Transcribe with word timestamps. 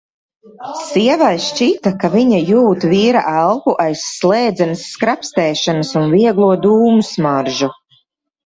Sievai 0.83 1.33
šķita, 1.47 1.91
ka 2.03 2.09
viņa 2.13 2.39
jūt 2.53 2.87
vīra 2.93 3.23
elpu 3.41 3.75
aiz 3.85 4.07
slēdzenes 4.15 4.89
skrapstēšanas 4.97 5.95
un 6.03 6.09
vieglo 6.17 6.53
dūmu 6.67 7.07
smaržu. 7.13 7.71